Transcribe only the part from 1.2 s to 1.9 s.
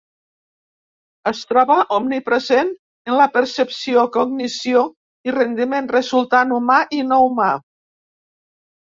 Es troba